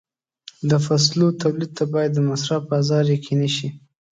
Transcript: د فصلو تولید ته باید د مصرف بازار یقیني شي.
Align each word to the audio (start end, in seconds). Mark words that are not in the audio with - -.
د 0.69 0.71
فصلو 0.85 1.27
تولید 1.41 1.71
ته 1.77 1.83
باید 1.93 2.11
د 2.15 2.19
مصرف 2.29 2.61
بازار 2.71 3.03
یقیني 3.15 3.49
شي. 3.57 3.67